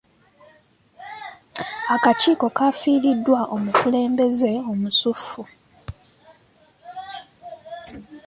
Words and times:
Akakiiko 1.95 2.47
kafiiriddwa 2.57 3.41
omukulembeze 3.55 4.51
omusuffu. 4.71 5.41